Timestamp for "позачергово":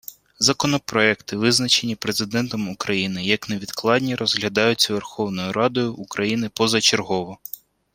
6.49-7.37